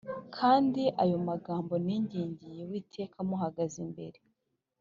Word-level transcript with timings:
Kandi 0.35 0.83
ayo 1.03 1.17
magambo 1.29 1.73
ningingiye 1.85 2.59
Uwiteka 2.63 3.17
muhagaze 3.29 3.77
imbere 3.85 4.19